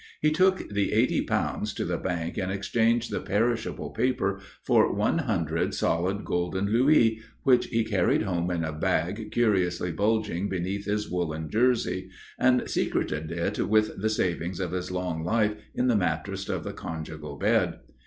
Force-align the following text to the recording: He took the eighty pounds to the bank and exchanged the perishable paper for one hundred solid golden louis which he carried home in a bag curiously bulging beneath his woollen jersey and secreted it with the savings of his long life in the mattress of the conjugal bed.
He 0.19 0.31
took 0.31 0.67
the 0.69 0.93
eighty 0.93 1.21
pounds 1.21 1.75
to 1.75 1.85
the 1.85 1.99
bank 1.99 2.35
and 2.35 2.51
exchanged 2.51 3.11
the 3.11 3.19
perishable 3.19 3.91
paper 3.91 4.39
for 4.63 4.91
one 4.91 5.19
hundred 5.19 5.75
solid 5.75 6.25
golden 6.25 6.69
louis 6.71 7.21
which 7.43 7.67
he 7.67 7.83
carried 7.83 8.23
home 8.23 8.49
in 8.49 8.63
a 8.63 8.73
bag 8.73 9.29
curiously 9.31 9.91
bulging 9.91 10.49
beneath 10.49 10.85
his 10.85 11.07
woollen 11.07 11.51
jersey 11.51 12.09
and 12.39 12.67
secreted 12.67 13.31
it 13.31 13.59
with 13.67 13.95
the 14.01 14.09
savings 14.09 14.59
of 14.59 14.71
his 14.71 14.89
long 14.89 15.23
life 15.23 15.53
in 15.75 15.85
the 15.85 15.95
mattress 15.95 16.49
of 16.49 16.63
the 16.63 16.73
conjugal 16.73 17.35
bed. 17.37 17.81